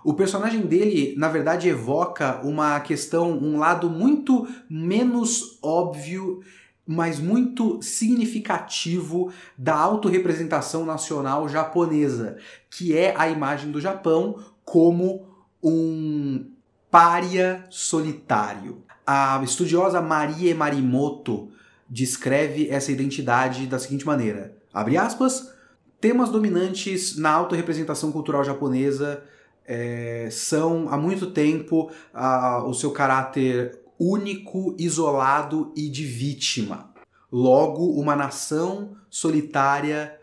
[0.05, 6.41] o personagem dele, na verdade, evoca uma questão, um lado muito menos óbvio,
[6.85, 12.37] mas muito significativo da autorrepresentação nacional japonesa,
[12.69, 15.27] que é a imagem do Japão como
[15.63, 16.45] um
[16.91, 18.83] pária solitário.
[19.05, 21.49] A estudiosa Marie Marimoto
[21.89, 25.51] descreve essa identidade da seguinte maneira: abre aspas,
[25.99, 29.23] temas dominantes na autorrepresentação cultural japonesa
[29.65, 36.93] é, são há muito tempo a, o seu caráter único, isolado e de vítima.
[37.31, 40.17] Logo, uma nação solitária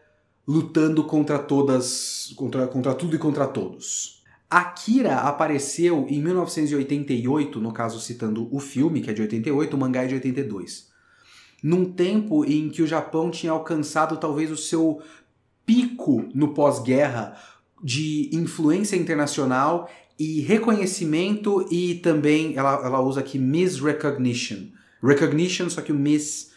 [0.47, 4.23] lutando contra todas, contra, contra tudo e contra todos.
[4.51, 10.05] Akira apareceu em 1988, no caso citando o filme, que é de 88, o mangá
[10.05, 10.91] é de 82.
[11.63, 15.01] Num tempo em que o Japão tinha alcançado talvez o seu
[15.65, 17.39] pico no pós-guerra,
[17.83, 24.67] de influência internacional e reconhecimento e também ela, ela usa aqui misrecognition.
[25.03, 26.53] Recognition, só que o miss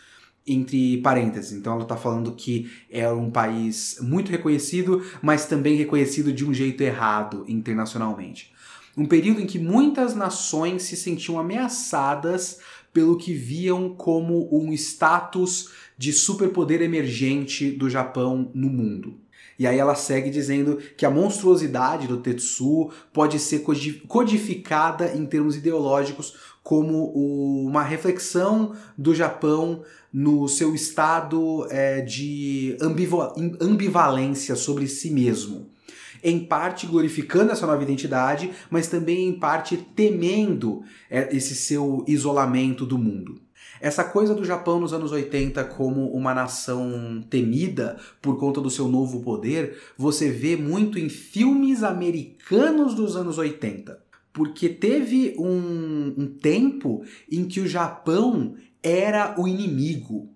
[0.45, 1.53] entre parênteses.
[1.53, 6.53] Então ela está falando que é um país muito reconhecido, mas também reconhecido de um
[6.53, 8.53] jeito errado internacionalmente.
[8.95, 12.59] Um período em que muitas nações se sentiam ameaçadas
[12.93, 19.19] pelo que viam como um status de superpoder emergente do Japão no mundo.
[19.57, 23.63] E aí ela segue dizendo que a monstruosidade do Tetsu pode ser
[24.07, 32.75] codificada em termos ideológicos como uma reflexão do Japão no seu estado é, de
[33.61, 35.69] ambivalência sobre si mesmo.
[36.23, 42.83] Em parte glorificando essa nova identidade, mas também em parte temendo é, esse seu isolamento
[42.83, 43.44] do mundo.
[43.79, 48.87] Essa coisa do Japão nos anos 80 como uma nação temida por conta do seu
[48.87, 54.03] novo poder, você vê muito em filmes americanos dos anos 80.
[54.31, 60.29] Porque teve um, um tempo em que o Japão era o inimigo.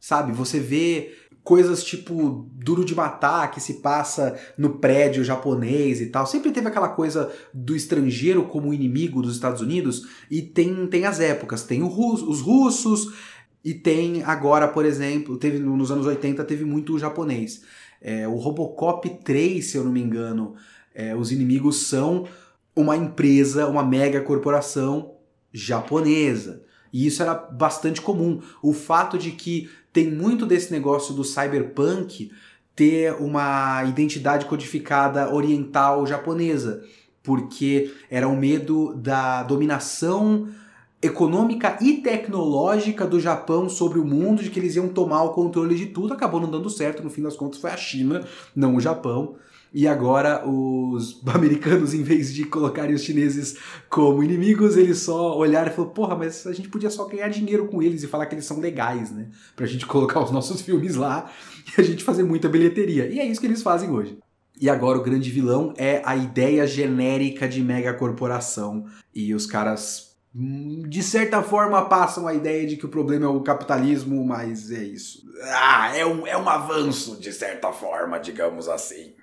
[0.00, 0.32] Sabe?
[0.32, 6.26] Você vê coisas tipo Duro de Matar, que se passa no prédio japonês e tal.
[6.26, 10.06] Sempre teve aquela coisa do estrangeiro como inimigo dos Estados Unidos.
[10.30, 11.62] E tem, tem as épocas.
[11.62, 13.12] Tem russo, os russos
[13.64, 17.62] e tem agora, por exemplo, teve nos anos 80 teve muito o japonês.
[18.00, 20.54] É, o Robocop 3, se eu não me engano,
[20.94, 22.26] é, os inimigos são
[22.74, 25.14] uma empresa, uma mega corporação
[25.52, 26.62] japonesa.
[26.92, 28.40] E isso era bastante comum.
[28.62, 32.30] O fato de que tem muito desse negócio do cyberpunk
[32.74, 36.82] ter uma identidade codificada oriental japonesa,
[37.22, 40.48] porque era o medo da dominação
[41.02, 45.74] econômica e tecnológica do Japão sobre o mundo, de que eles iam tomar o controle
[45.74, 48.24] de tudo, acabou não dando certo, no fim das contas foi a China,
[48.54, 49.36] não o Japão.
[49.72, 53.56] E agora os americanos, em vez de colocarem os chineses
[53.88, 57.68] como inimigos, eles só olharam e falaram, porra, mas a gente podia só ganhar dinheiro
[57.68, 59.28] com eles e falar que eles são legais, né?
[59.54, 61.30] Pra gente colocar os nossos filmes lá
[61.76, 63.06] e a gente fazer muita bilheteria.
[63.06, 64.18] E é isso que eles fazem hoje.
[64.60, 68.84] E agora o grande vilão é a ideia genérica de megacorporação.
[69.14, 73.28] E os caras, hum, de certa forma, passam a ideia de que o problema é
[73.28, 75.22] o capitalismo, mas é isso.
[75.44, 79.14] Ah, é um, é um avanço, de certa forma, digamos assim.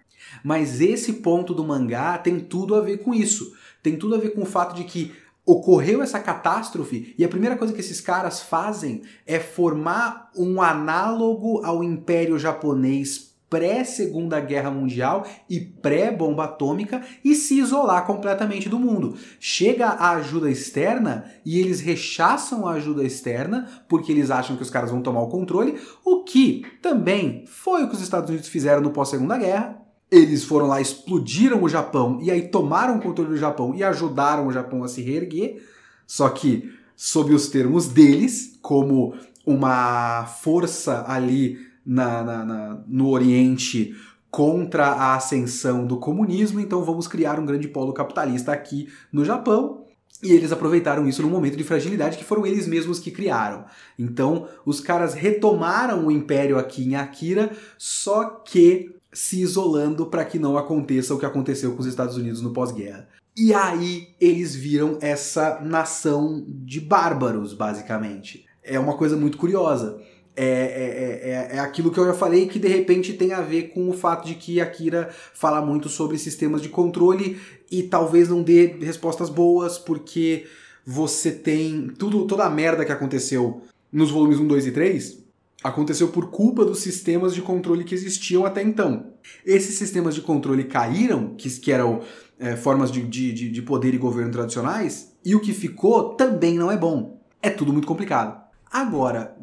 [0.43, 3.53] Mas esse ponto do mangá tem tudo a ver com isso.
[3.81, 5.13] Tem tudo a ver com o fato de que
[5.45, 11.63] ocorreu essa catástrofe e a primeira coisa que esses caras fazem é formar um análogo
[11.63, 19.15] ao Império Japonês pré-Segunda Guerra Mundial e pré-bomba atômica e se isolar completamente do mundo.
[19.39, 24.69] Chega a ajuda externa e eles rechaçam a ajuda externa porque eles acham que os
[24.69, 28.81] caras vão tomar o controle, o que também foi o que os Estados Unidos fizeram
[28.81, 29.86] no pós-Segunda Guerra.
[30.09, 34.47] Eles foram lá, explodiram o Japão e aí tomaram o controle do Japão e ajudaram
[34.47, 35.61] o Japão a se reerguer,
[36.05, 39.13] só que sob os termos deles, como
[39.45, 43.95] uma força ali na, na, na, no Oriente
[44.29, 49.85] contra a ascensão do comunismo, então vamos criar um grande polo capitalista aqui no Japão.
[50.21, 53.65] E eles aproveitaram isso num momento de fragilidade que foram eles mesmos que criaram.
[53.99, 60.37] Então, os caras retomaram o império aqui em Akira, só que se isolando para que
[60.37, 63.09] não aconteça o que aconteceu com os Estados Unidos no pós-guerra.
[63.35, 68.45] E aí eles viram essa nação de bárbaros, basicamente.
[68.63, 69.99] É uma coisa muito curiosa.
[70.35, 73.69] É, é, é, é, aquilo que eu já falei que de repente tem a ver
[73.69, 77.39] com o fato de que Akira fala muito sobre sistemas de controle
[77.71, 80.45] e talvez não dê respostas boas porque
[80.85, 85.26] você tem tudo toda a merda que aconteceu nos volumes 1, 2 e 3
[85.63, 89.13] aconteceu por culpa dos sistemas de controle que existiam até então.
[89.45, 92.01] Esses sistemas de controle caíram, que, que eram
[92.39, 96.71] é, formas de, de, de poder e governo tradicionais, e o que ficou também não
[96.71, 97.21] é bom.
[97.41, 98.41] É tudo muito complicado.
[98.71, 99.35] Agora,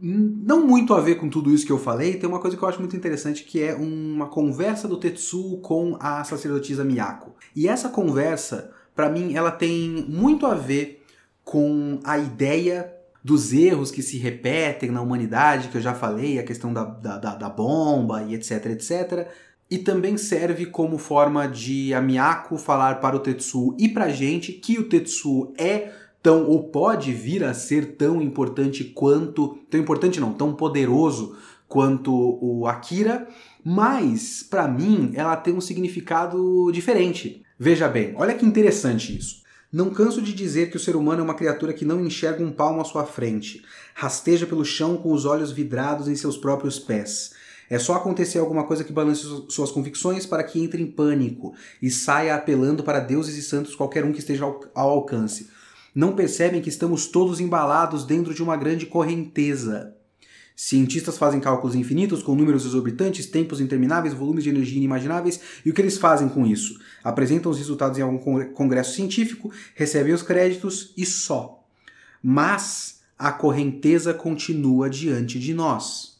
[0.00, 2.68] não muito a ver com tudo isso que eu falei, tem uma coisa que eu
[2.68, 7.34] acho muito interessante que é uma conversa do Tetsuo com a sacerdotisa Miyako.
[7.54, 11.02] E essa conversa, para mim, ela tem muito a ver
[11.42, 12.92] com a ideia
[13.24, 17.34] dos erros que se repetem na humanidade, que eu já falei, a questão da, da,
[17.34, 19.28] da bomba e etc, etc.
[19.70, 24.52] E também serve como forma de a Miyako falar para o Tetsuo e pra gente
[24.52, 25.90] que o Tetsuo é
[26.22, 31.34] tão ou pode vir a ser tão importante quanto, tão importante não, tão poderoso
[31.66, 33.26] quanto o Akira,
[33.64, 37.42] mas para mim ela tem um significado diferente.
[37.58, 39.43] Veja bem, olha que interessante isso.
[39.74, 42.52] Não canso de dizer que o ser humano é uma criatura que não enxerga um
[42.52, 43.60] palmo à sua frente,
[43.92, 47.32] rasteja pelo chão com os olhos vidrados em seus próprios pés.
[47.68, 51.90] É só acontecer alguma coisa que balance suas convicções para que entre em pânico e
[51.90, 55.50] saia apelando para deuses e santos qualquer um que esteja ao, alcance
[55.92, 59.96] não percebem que estamos todos embalados dentro de uma grande correnteza.
[60.56, 65.74] Cientistas fazem cálculos infinitos com números exorbitantes, tempos intermináveis, volumes de energia inimagináveis, e o
[65.74, 66.78] que eles fazem com isso?
[67.02, 68.18] Apresentam os resultados em algum
[68.52, 71.60] congresso científico, recebem os créditos e só.
[72.22, 76.18] Mas a correnteza continua diante de nós.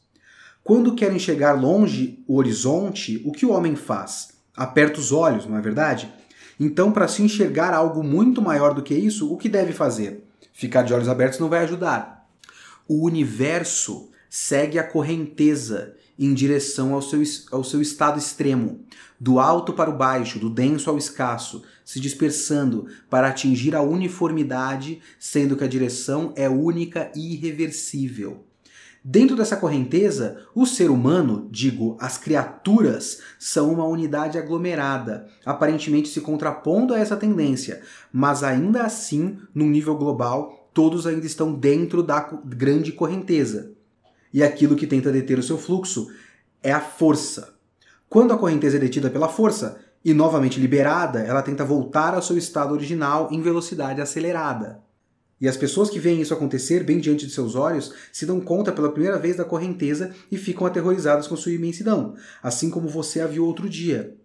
[0.65, 4.31] Quando querem chegar longe o horizonte, o que o homem faz?
[4.57, 6.13] Aperta os olhos, não é verdade?
[6.59, 10.25] Então, para se enxergar algo muito maior do que isso, o que deve fazer?
[10.53, 12.29] Ficar de olhos abertos não vai ajudar.
[12.89, 18.81] O universo segue a correnteza em direção ao seu, ao seu estado extremo,
[19.19, 25.01] do alto para o baixo, do denso ao escasso, se dispersando para atingir a uniformidade,
[25.21, 28.45] sendo que a direção é única e irreversível.
[29.05, 36.21] Dentro dessa correnteza, o ser humano, digo, as criaturas, são uma unidade aglomerada, aparentemente se
[36.21, 42.21] contrapondo a essa tendência, mas ainda assim, num nível global, todos ainda estão dentro da
[42.45, 43.75] grande correnteza.
[44.35, 46.11] E aquilo que tenta deter o seu fluxo
[46.61, 47.55] é a força.
[48.09, 52.37] Quando a correnteza é detida pela força e novamente liberada, ela tenta voltar ao seu
[52.37, 54.83] estado original em velocidade acelerada.
[55.41, 58.73] E as pessoas que veem isso acontecer bem diante de seus olhos se dão conta
[58.73, 63.29] pela primeira vez da correnteza e ficam aterrorizadas com sua imensidão, assim como você a
[63.29, 64.17] viu outro dia.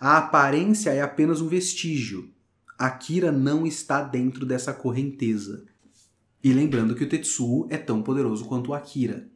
[0.00, 2.30] A aparência é apenas um vestígio.
[2.78, 5.64] Akira não está dentro dessa correnteza.
[6.42, 9.26] E lembrando que o Tetsuo é tão poderoso quanto o Akira.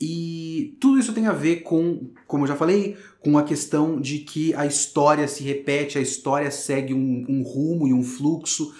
[0.00, 4.20] E tudo isso tem a ver com, como eu já falei, com a questão de
[4.20, 8.74] que a história se repete, a história segue um, um rumo e um fluxo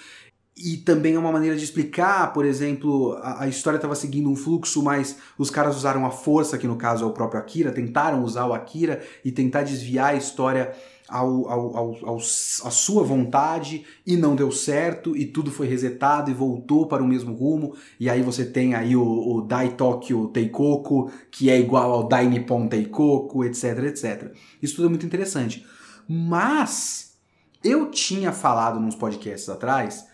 [0.57, 4.37] E também é uma maneira de explicar, por exemplo, a, a história estava seguindo um
[4.37, 8.25] fluxo, mas os caras usaram a força, que no caso é o próprio Akira, tentaram
[8.25, 10.73] usar o Akira e tentar desviar a história
[11.11, 16.31] ao, ao, ao, ao, a sua vontade e não deu certo e tudo foi resetado
[16.31, 20.29] e voltou para o mesmo rumo e aí você tem aí o, o Dai Tokyo
[20.29, 24.33] Teikoku que é igual ao Dai Nippon Teikoku, etc, etc.
[24.63, 25.67] Isso tudo é muito interessante.
[26.09, 27.17] Mas
[27.63, 30.07] eu tinha falado nos podcasts atrás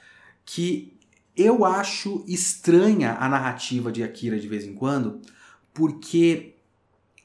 [0.45, 0.97] que
[1.37, 5.21] eu acho estranha a narrativa de Akira de vez em quando
[5.75, 6.55] porque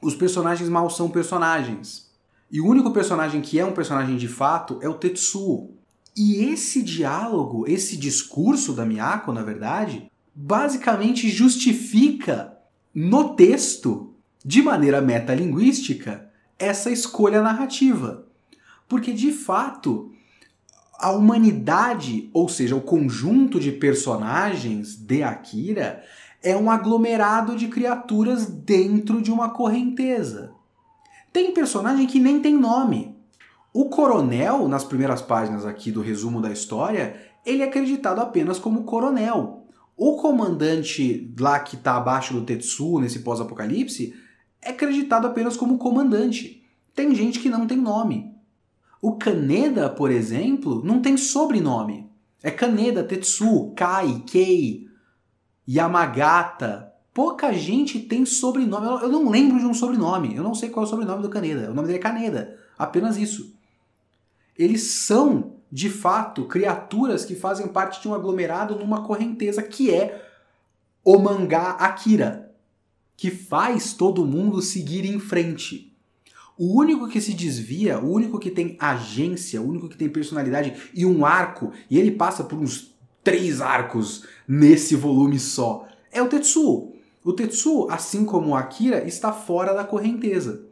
[0.02, 2.11] os personagens mal são personagens
[2.52, 5.70] e o único personagem que é um personagem de fato é o Tetsuo.
[6.14, 12.52] E esse diálogo, esse discurso da Miyako, na verdade, basicamente justifica
[12.94, 14.12] no texto,
[14.44, 16.28] de maneira metalinguística,
[16.58, 18.26] essa escolha narrativa.
[18.86, 20.12] Porque de fato,
[20.98, 26.04] a humanidade, ou seja, o conjunto de personagens de Akira,
[26.42, 30.52] é um aglomerado de criaturas dentro de uma correnteza.
[31.32, 33.16] Tem personagem que nem tem nome.
[33.72, 38.84] O coronel, nas primeiras páginas aqui do resumo da história, ele é acreditado apenas como
[38.84, 39.66] coronel.
[39.96, 44.14] O comandante lá que está abaixo do Tetsu, nesse pós-apocalipse,
[44.60, 46.62] é acreditado apenas como comandante.
[46.94, 48.30] Tem gente que não tem nome.
[49.00, 52.10] O Kaneda, por exemplo, não tem sobrenome.
[52.42, 54.86] É Kaneda, Tetsu, Kai, Kei,
[55.68, 59.02] Yamagata, Pouca gente tem sobrenome.
[59.02, 60.34] Eu não lembro de um sobrenome.
[60.34, 61.70] Eu não sei qual é o sobrenome do Caneda.
[61.70, 62.58] O nome dele é Caneda.
[62.78, 63.54] Apenas isso.
[64.58, 70.26] Eles são, de fato, criaturas que fazem parte de um aglomerado numa correnteza que é
[71.04, 72.54] o mangá Akira,
[73.16, 75.92] que faz todo mundo seguir em frente.
[76.56, 80.90] O único que se desvia, o único que tem agência, o único que tem personalidade
[80.94, 82.94] e um arco, e ele passa por uns
[83.24, 86.91] três arcos nesse volume só, é o Tetsuo.
[87.24, 90.66] O Tetsuo, assim como o Akira, está fora da correnteza.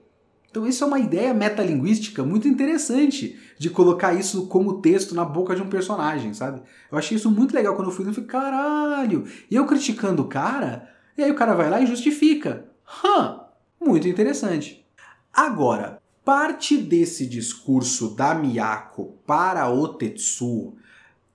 [0.51, 5.55] Então isso é uma ideia metalinguística muito interessante de colocar isso como texto na boca
[5.55, 6.61] de um personagem, sabe?
[6.91, 9.27] Eu achei isso muito legal quando eu fui, eu falei, caralho!
[9.49, 12.65] E eu criticando o cara, e aí o cara vai lá e justifica.
[13.05, 13.43] Hã!
[13.81, 14.85] Muito interessante.
[15.33, 20.75] Agora, parte desse discurso da Miyako para o Tetsuo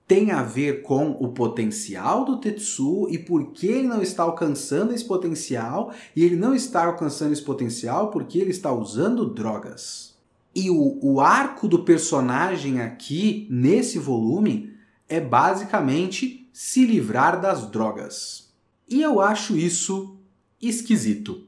[0.06, 4.94] tem a ver com o potencial do Tetsu e por que ele não está alcançando
[4.94, 10.14] esse potencial, e ele não está alcançando esse potencial porque ele está usando drogas.
[10.54, 14.72] E o, o arco do personagem aqui, nesse volume,
[15.08, 18.52] é basicamente se livrar das drogas.
[18.88, 20.16] E eu acho isso
[20.62, 21.46] esquisito.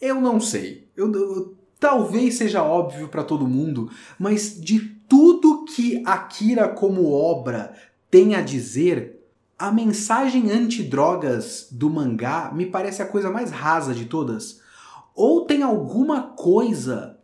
[0.00, 0.88] Eu não sei.
[0.96, 7.74] Eu, eu talvez seja óbvio para todo mundo, mas de tudo que Akira como obra
[8.10, 9.18] tem a dizer,
[9.58, 14.60] a mensagem antidrogas do mangá me parece a coisa mais rasa de todas.
[15.14, 17.18] Ou tem alguma coisa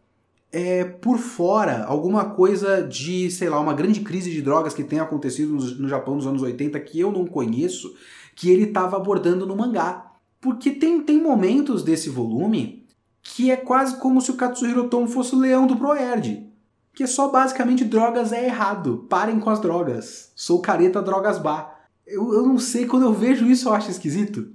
[0.51, 5.03] é, por fora, alguma coisa de, sei lá, uma grande crise de drogas que tenha
[5.03, 7.95] acontecido no, Japão nos anos 80 que eu não conheço,
[8.35, 10.13] que ele estava abordando no mangá.
[10.41, 12.85] Porque tem, tem momentos desse volume
[13.23, 16.44] que é quase como se o Katsuhiro Tomo fosse o leão do Proerd
[16.95, 19.07] que é só basicamente drogas é errado.
[19.09, 20.31] Parem com as drogas.
[20.37, 21.89] Sou careta drogas bar.
[22.07, 24.49] Eu, eu não sei, quando eu vejo isso eu acho esquisito.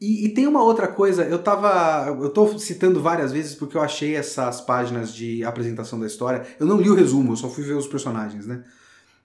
[0.00, 2.08] E, e, tem uma outra coisa, eu tava.
[2.20, 6.44] Eu tô citando várias vezes porque eu achei essas páginas de apresentação da história.
[6.58, 8.64] Eu não li o resumo, eu só fui ver os personagens, né?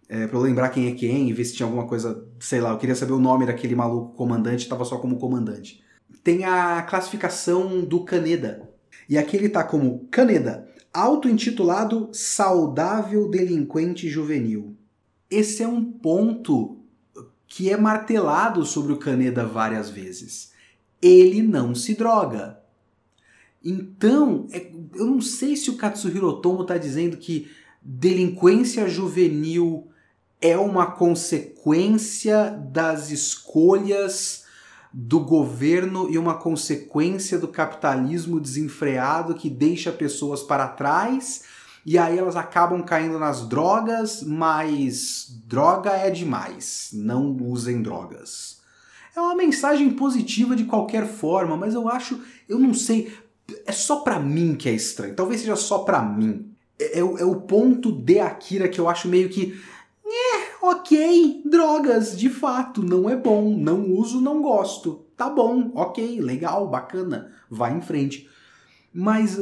[0.07, 2.69] É, pra eu lembrar quem é quem e ver se tinha alguma coisa, sei lá,
[2.69, 5.83] eu queria saber o nome daquele maluco comandante, tava só como comandante.
[6.23, 8.69] Tem a classificação do Caneda.
[9.09, 14.75] E aqui ele tá como Caneda, auto-intitulado Saudável Delinquente Juvenil.
[15.29, 16.79] Esse é um ponto
[17.47, 20.53] que é martelado sobre o Kaneda várias vezes.
[20.99, 22.59] Ele não se droga.
[23.63, 27.47] Então, é, eu não sei se o Katsuhiro Otomo está dizendo que
[27.79, 29.87] delinquência juvenil
[30.41, 34.46] é uma consequência das escolhas
[34.99, 41.43] do governo e uma consequência do capitalismo desenfreado que deixa pessoas para trás
[41.85, 48.57] e aí elas acabam caindo nas drogas, mas droga é demais, não usem drogas.
[49.15, 52.19] É uma mensagem positiva de qualquer forma, mas eu acho,
[52.49, 53.15] eu não sei,
[53.67, 55.13] é só para mim que é estranho.
[55.13, 56.49] Talvez seja só para mim.
[56.79, 59.61] É, é, é, o ponto de Akira que eu acho meio que
[60.69, 65.05] ok, drogas, de fato, não é bom, não uso, não gosto.
[65.15, 68.29] Tá bom, ok, legal, bacana, vai em frente.
[68.93, 69.37] Mas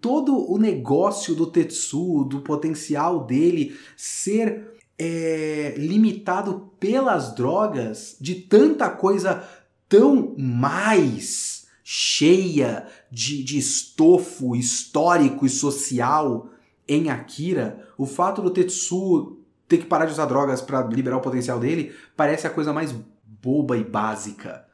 [0.00, 8.88] todo o negócio do Tetsu, do potencial dele ser é, limitado pelas drogas de tanta
[8.88, 9.46] coisa
[9.88, 16.48] tão mais cheia de, de estofo histórico e social
[16.88, 19.41] em Akira, o fato do Tetsuo
[19.72, 22.94] ter que parar de usar drogas para liberar o potencial dele parece a coisa mais
[23.42, 24.66] boba e básica.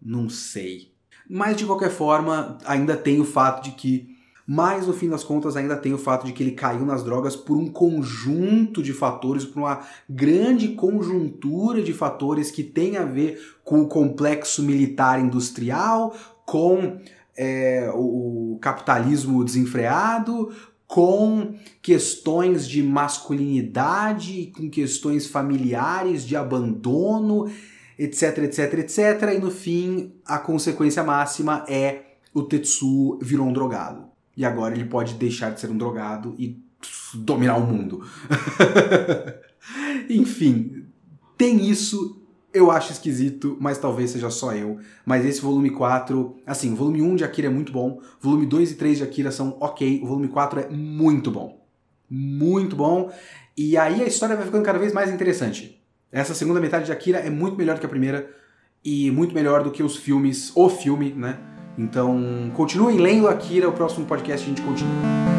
[0.00, 0.92] Não sei.
[1.28, 4.14] Mas de qualquer forma, ainda tem o fato de que
[4.46, 7.34] mas no fim das contas ainda tem o fato de que ele caiu nas drogas
[7.34, 13.40] por um conjunto de fatores, por uma grande conjuntura de fatores que tem a ver
[13.64, 16.98] com o complexo militar industrial, com
[17.34, 20.52] é, o capitalismo desenfreado,
[20.94, 27.50] com questões de masculinidade, com questões familiares, de abandono,
[27.98, 28.98] etc, etc, etc.
[29.34, 34.04] E no fim, a consequência máxima é o Tetsu virou um drogado.
[34.36, 36.62] E agora ele pode deixar de ser um drogado e
[37.12, 38.06] dominar o mundo.
[40.08, 40.86] Enfim,
[41.36, 42.23] tem isso.
[42.54, 44.78] Eu acho esquisito, mas talvez seja só eu.
[45.04, 48.70] Mas esse volume 4, assim, o volume 1 de Akira é muito bom, volume 2
[48.70, 51.60] e 3 de Akira são ok, o volume 4 é muito bom.
[52.08, 53.10] Muito bom.
[53.56, 55.82] E aí a história vai ficando cada vez mais interessante.
[56.12, 58.30] Essa segunda metade de Akira é muito melhor do que a primeira
[58.84, 61.40] e muito melhor do que os filmes, o filme, né?
[61.76, 65.33] Então, continuem lendo Akira, o próximo podcast a gente continua.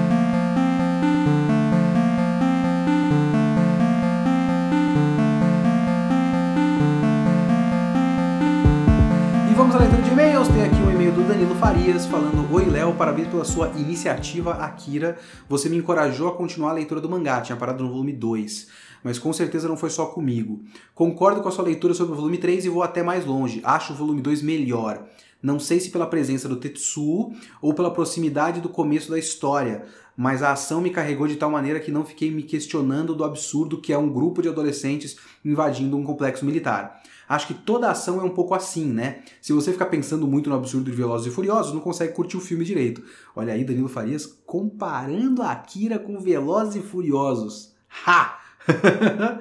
[11.86, 15.20] Farias falando: Oi Léo, parabéns pela sua iniciativa Akira.
[15.48, 19.20] Você me encorajou a continuar a leitura do mangá, tinha parado no volume 2 mas
[19.20, 20.64] com certeza não foi só comigo.
[20.96, 23.62] Concordo com a sua leitura sobre o volume 3 e vou até mais longe.
[23.64, 25.06] Acho o volume 2 melhor.
[25.44, 27.32] Não sei se pela presença do Tetsuo
[27.62, 29.84] ou pela proximidade do começo da história,
[30.18, 33.80] mas a ação me carregou de tal maneira que não fiquei me questionando do absurdo
[33.80, 37.00] que é um grupo de adolescentes invadindo um complexo militar.
[37.28, 39.24] Acho que toda ação é um pouco assim, né?
[39.42, 42.42] Se você ficar pensando muito no absurdo de Velozes e Furiosos, não consegue curtir o
[42.42, 43.04] filme direito.
[43.36, 47.76] Olha aí, Danilo Farias comparando a Akira com Velozes e Furiosos.
[48.06, 48.40] Ha!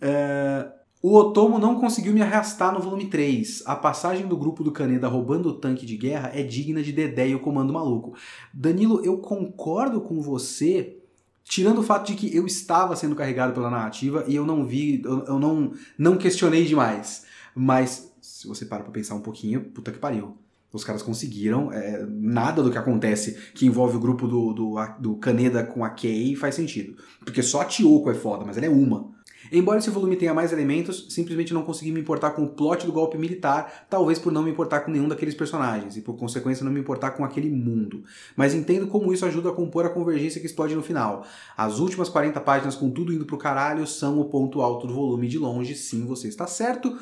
[0.00, 0.72] é...
[1.02, 3.64] O Otomo não conseguiu me arrastar no volume 3.
[3.66, 7.26] A passagem do grupo do Kaneda roubando o tanque de guerra é digna de Dedé
[7.26, 8.14] e o Comando Maluco.
[8.54, 11.01] Danilo, eu concordo com você,
[11.44, 15.02] tirando o fato de que eu estava sendo carregado pela narrativa e eu não vi,
[15.04, 17.24] eu, eu não, não questionei demais.
[17.54, 20.36] Mas, se você para pra pensar um pouquinho, puta que pariu.
[20.72, 25.16] Os caras conseguiram, é, nada do que acontece que envolve o grupo do, do, do
[25.16, 26.96] Kaneda com a Kei faz sentido.
[27.20, 29.10] Porque só a Tioko é foda, mas ela é uma.
[29.54, 32.92] Embora esse volume tenha mais elementos, simplesmente não consegui me importar com o plot do
[32.92, 36.72] golpe militar, talvez por não me importar com nenhum daqueles personagens, e por consequência não
[36.72, 38.02] me importar com aquele mundo.
[38.34, 41.26] Mas entendo como isso ajuda a compor a convergência que explode no final.
[41.54, 45.28] As últimas 40 páginas com tudo indo pro caralho são o ponto alto do volume
[45.28, 46.98] de longe, sim, você está certo.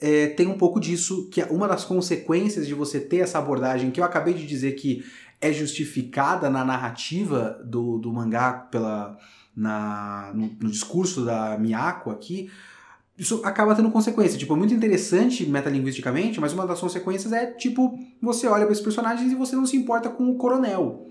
[0.00, 3.92] É, tem um pouco disso, que é uma das consequências de você ter essa abordagem
[3.92, 5.04] que eu acabei de dizer que
[5.40, 9.16] é justificada na narrativa do, do mangá pela
[9.56, 12.50] na, no, no discurso da Miyako aqui,
[13.18, 14.38] isso acaba tendo consequência.
[14.38, 18.82] Tipo, é muito interessante metalinguisticamente, mas uma das consequências é, tipo, você olha para esses
[18.82, 21.06] personagens e você não se importa com o coronel.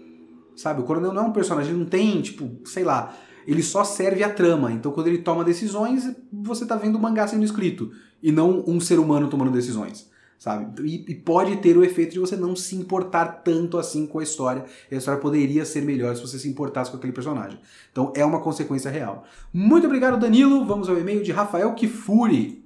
[0.56, 0.82] Sabe?
[0.82, 3.16] O coronel não é um personagem, não tem, tipo, sei lá,
[3.48, 4.72] ele só serve a trama.
[4.72, 8.80] Então, quando ele toma decisões, você tá vendo o mangá sendo escrito e não um
[8.80, 10.11] ser humano tomando decisões
[10.42, 10.82] sabe?
[10.82, 14.24] E, e, pode ter o efeito de você não se importar tanto assim com a
[14.24, 14.66] história.
[14.90, 17.60] E a história poderia ser melhor se você se importasse com aquele personagem.
[17.92, 19.24] Então é uma consequência real.
[19.54, 20.66] Muito obrigado, Danilo.
[20.66, 22.61] Vamos ao e-mail de Rafael Kifuri.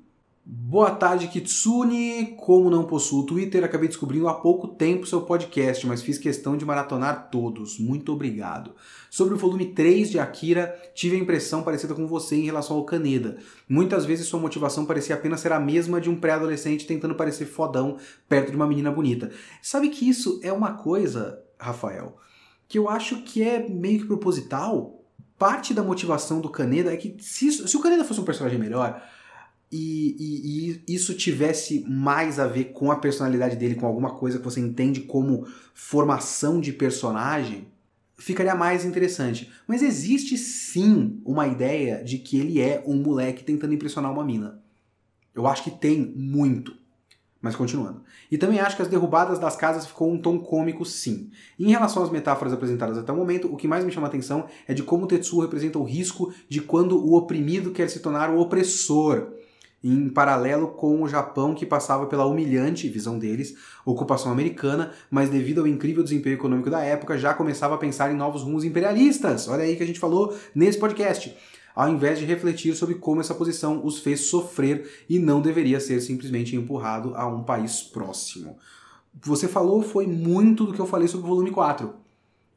[0.48, 2.36] Boa tarde, Kitsune.
[2.38, 6.64] Como não possuo Twitter, acabei descobrindo há pouco tempo seu podcast, mas fiz questão de
[6.64, 7.80] maratonar todos.
[7.80, 8.76] Muito obrigado.
[9.10, 12.86] Sobre o volume 3 de Akira, tive a impressão parecida com você em relação ao
[12.86, 13.40] Kaneda.
[13.68, 17.98] Muitas vezes sua motivação parecia apenas ser a mesma de um pré-adolescente tentando parecer fodão
[18.30, 19.32] perto de uma menina bonita.
[19.64, 22.18] Sabe que isso é uma coisa, Rafael,
[22.68, 25.02] que eu acho que é meio que proposital?
[25.40, 29.02] Parte da motivação do Kaneda é que se, se o Kaneda fosse um personagem melhor
[29.72, 34.38] e, e, e, isso tivesse mais a ver com a personalidade dele, com alguma coisa
[34.38, 37.68] que você entende como formação de personagem,
[38.18, 39.52] ficaria mais interessante.
[39.68, 44.62] Mas existe sim uma ideia de que ele é um moleque tentando impressionar uma mina.
[45.34, 46.76] Eu acho que tem muito.
[47.42, 48.02] Mas continuando.
[48.32, 51.30] E também acho que as derrubadas das casas ficou um tom cômico, sim.
[51.60, 54.10] E em relação às metáforas apresentadas até o momento, o que mais me chama a
[54.10, 58.00] atenção é de como o Tetsuo representa o risco de quando o oprimido quer se
[58.00, 59.34] tornar o opressor
[59.84, 63.56] em paralelo com o Japão que passava pela humilhante visão deles,
[63.86, 68.16] ocupação americana, mas devido ao incrível desempenho econômico da época, já começava a pensar em
[68.16, 69.48] novos rumos imperialistas.
[69.48, 71.36] Olha aí que a gente falou nesse podcast.
[71.76, 76.00] ao invés de refletir sobre como essa posição os fez sofrer e não deveria ser
[76.00, 78.58] simplesmente empurrado a um país próximo.
[79.24, 81.94] Você falou foi muito do que eu falei sobre o volume 4.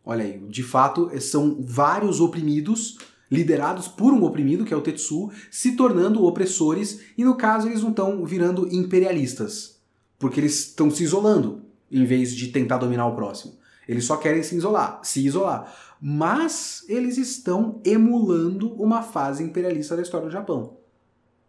[0.04, 2.96] Olha aí, de fato, são vários oprimidos
[3.30, 7.82] liderados por um oprimido, que é o Tetsu, se tornando opressores, e no caso eles
[7.82, 9.78] não estão virando imperialistas,
[10.18, 13.54] porque eles estão se isolando, em vez de tentar dominar o próximo.
[13.88, 15.72] Eles só querem se isolar, se isolar.
[16.00, 20.76] Mas eles estão emulando uma fase imperialista da história do Japão.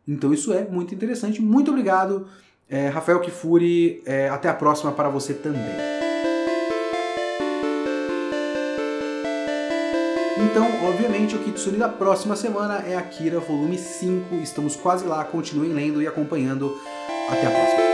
[0.07, 1.41] Então isso é muito interessante.
[1.41, 2.27] Muito obrigado,
[2.67, 4.01] é, Rafael Kifuri.
[4.05, 5.98] É, até a próxima para você também.
[10.39, 14.35] Então, obviamente, o Kitsune da próxima semana é Akira volume 5.
[14.35, 15.23] Estamos quase lá.
[15.25, 16.79] Continuem lendo e acompanhando.
[17.29, 17.88] Até a próxima.